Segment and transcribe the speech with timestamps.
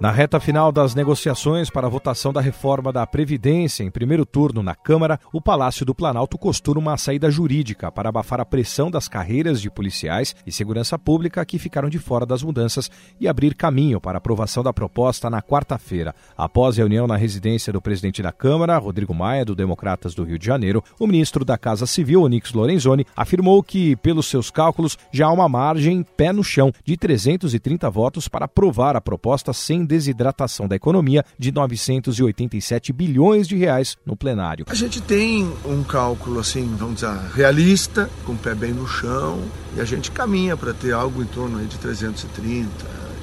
[0.00, 4.62] Na reta final das negociações para a votação da reforma da Previdência em primeiro turno
[4.62, 9.08] na Câmara, o Palácio do Planalto costura uma saída jurídica para abafar a pressão das
[9.08, 12.90] carreiras de policiais e segurança pública que ficaram de fora das mudanças
[13.20, 16.14] e abrir caminho para a aprovação da proposta na quarta-feira.
[16.34, 20.46] Após reunião na residência do presidente da Câmara, Rodrigo Maia, do Democratas do Rio de
[20.46, 25.30] Janeiro, o ministro da Casa Civil, Onix Lorenzoni, afirmou que, pelos seus cálculos, já há
[25.30, 30.76] uma margem pé no chão de 330 votos para aprovar a proposta sem desidratação da
[30.76, 34.64] economia de 987 bilhões de reais no plenário.
[34.68, 39.40] A gente tem um cálculo assim, vamos dizer, realista, com o pé bem no chão,
[39.76, 42.68] e a gente caminha para ter algo em torno de 330,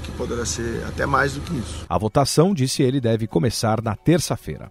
[0.03, 1.85] que poderá ser até mais do que isso.
[1.87, 4.69] A votação, disse ele, deve começar na terça-feira.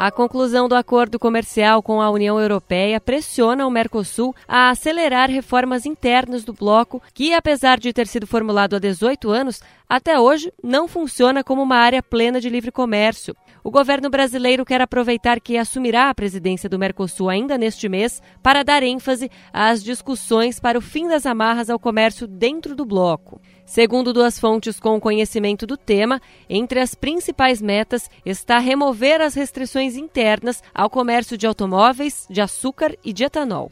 [0.00, 5.84] A conclusão do acordo comercial com a União Europeia pressiona o Mercosul a acelerar reformas
[5.84, 10.86] internas do bloco, que, apesar de ter sido formulado há 18 anos, até hoje não
[10.86, 13.34] funciona como uma área plena de livre comércio.
[13.64, 18.62] O governo brasileiro quer aproveitar que assumirá a presidência do Mercosul ainda neste mês para
[18.62, 23.40] dar ênfase às discussões para o fim das amarras ao comércio dentro do bloco.
[23.68, 29.94] Segundo duas fontes com conhecimento do tema, entre as principais metas está remover as restrições
[29.94, 33.70] internas ao comércio de automóveis, de açúcar e de etanol.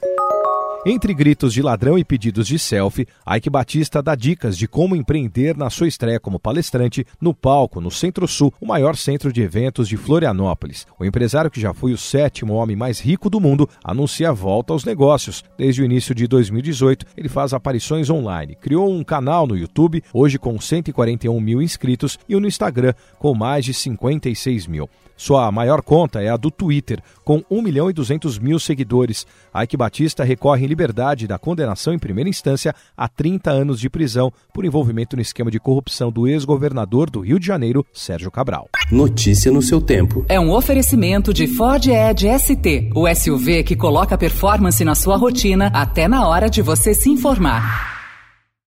[0.89, 5.57] Entre gritos de ladrão e pedidos de selfie, Ike Batista dá dicas de como empreender
[5.57, 9.97] na sua estreia como palestrante no palco no Centro-Sul, o maior centro de eventos de
[9.97, 10.87] Florianópolis.
[10.97, 14.73] O empresário, que já foi o sétimo homem mais rico do mundo, anuncia a volta
[14.73, 15.43] aos negócios.
[15.59, 18.55] Desde o início de 2018, ele faz aparições online.
[18.55, 23.35] Criou um canal no YouTube, hoje com 141 mil inscritos, e um no Instagram, com
[23.35, 24.89] mais de 56 mil.
[25.17, 29.27] Sua maior conta é a do Twitter, com 1 milhão e 200 mil seguidores.
[29.55, 34.67] Ike Batista recorre liberdade da condenação em primeira instância a 30 anos de prisão por
[34.67, 38.69] envolvimento no esquema de corrupção do ex-governador do Rio de Janeiro, Sérgio Cabral.
[38.93, 40.27] Notícia no seu tempo.
[40.29, 45.71] É um oferecimento de Ford Edge ST, o SUV que coloca performance na sua rotina
[45.73, 47.96] até na hora de você se informar.